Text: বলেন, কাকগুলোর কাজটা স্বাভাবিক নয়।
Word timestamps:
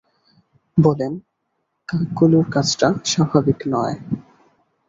বলেন, 0.77 1.13
কাকগুলোর 1.89 2.45
কাজটা 2.53 2.87
স্বাভাবিক 3.05 3.59
নয়। 3.73 3.95